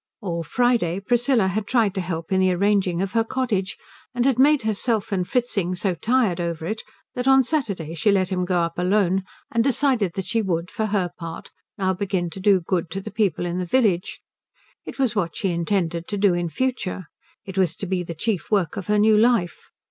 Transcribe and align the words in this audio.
All 0.19 0.41
Friday 0.41 0.99
Priscilla 0.99 1.45
had 1.45 1.67
tried 1.67 1.93
to 1.93 2.01
help 2.01 2.31
in 2.31 2.39
the 2.39 2.51
arranging 2.53 3.03
of 3.03 3.11
her 3.11 3.23
cottage, 3.23 3.77
and 4.15 4.25
had 4.25 4.39
made 4.39 4.63
herself 4.63 5.11
and 5.11 5.27
Fritzing 5.27 5.75
so 5.75 5.93
tired 5.93 6.41
over 6.41 6.65
it 6.65 6.81
that 7.13 7.27
on 7.27 7.43
Saturday 7.43 7.93
she 7.93 8.11
let 8.11 8.29
him 8.29 8.43
go 8.43 8.61
up 8.61 8.79
alone 8.79 9.21
and 9.51 9.63
decided 9.63 10.13
that 10.15 10.25
she 10.25 10.41
would, 10.41 10.71
for 10.71 10.87
her 10.87 11.11
part, 11.19 11.51
now 11.77 11.93
begin 11.93 12.31
to 12.31 12.39
do 12.39 12.61
good 12.61 12.89
to 12.89 12.99
the 12.99 13.11
people 13.11 13.45
in 13.45 13.59
the 13.59 13.63
village. 13.67 14.21
It 14.85 14.97
was 14.97 15.15
what 15.15 15.35
she 15.35 15.51
intended 15.51 16.07
to 16.07 16.17
do 16.17 16.33
in 16.33 16.49
future. 16.49 17.05
It 17.45 17.59
was 17.59 17.75
to 17.75 17.85
be 17.85 18.01
the 18.01 18.15
chief 18.15 18.49
work 18.49 18.77
of 18.77 18.87
her 18.87 18.97
new 18.97 19.15
life. 19.15 19.69